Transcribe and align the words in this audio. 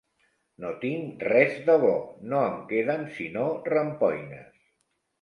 No 0.63 0.71
tinc 0.85 1.25
res 1.33 1.53
de 1.69 1.77
bo: 1.85 1.93
no 2.33 2.41
em 2.49 2.59
queden 2.75 3.07
sinó 3.21 3.47
rampoines. 3.73 4.53